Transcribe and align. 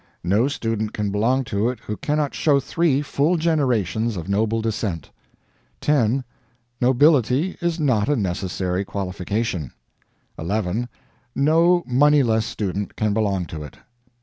No 0.23 0.47
student 0.47 0.93
can 0.95 1.11
belong 1.11 1.43
to 1.43 1.69
it 1.69 1.79
who 1.81 1.95
cannot 1.95 2.33
show 2.33 2.59
three 2.59 3.03
full 3.03 3.37
generations 3.37 4.17
of 4.17 4.27
noble 4.27 4.59
descent. 4.59 5.11
10. 5.79 6.23
Nobility 6.81 7.55
is 7.61 7.79
not 7.79 8.09
a 8.09 8.15
necessary 8.15 8.83
qualification. 8.83 9.73
11. 10.39 10.89
No 11.35 11.83
moneyless 11.85 12.47
student 12.47 12.95
can 12.95 13.13
belong 13.13 13.45
to 13.45 13.61
it. 13.61 13.77